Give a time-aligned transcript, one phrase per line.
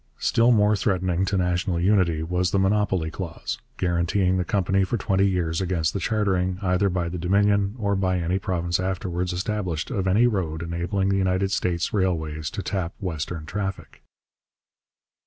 [0.17, 5.27] Still more threatening to national unity was the monopoly clause, guaranteeing the company for twenty
[5.27, 10.07] years against the chartering, either by the Dominion or by any province afterwards established, of
[10.07, 14.01] any road enabling United States railways to tap western traffic.